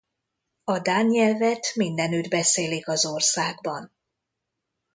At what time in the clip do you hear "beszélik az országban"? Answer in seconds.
2.29-3.91